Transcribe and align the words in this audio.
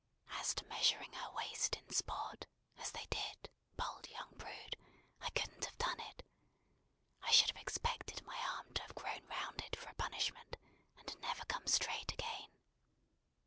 As 0.39 0.55
to 0.55 0.65
measuring 0.65 1.13
her 1.13 1.29
waist 1.33 1.75
in 1.75 1.93
sport, 1.93 2.47
as 2.79 2.89
they 2.91 3.05
did, 3.11 3.51
bold 3.77 4.09
young 4.09 4.33
brood, 4.35 4.75
I 5.21 5.29
couldn't 5.29 5.63
have 5.65 5.77
done 5.77 5.99
it; 5.99 6.25
I 7.21 7.29
should 7.29 7.51
have 7.51 7.61
expected 7.61 8.25
my 8.25 8.39
arm 8.55 8.73
to 8.73 8.81
have 8.81 8.95
grown 8.95 9.23
round 9.27 9.61
it 9.61 9.75
for 9.75 9.89
a 9.89 9.93
punishment, 9.93 10.57
and 10.97 11.15
never 11.19 11.45
come 11.45 11.67
straight 11.67 12.11
again. 12.13 12.49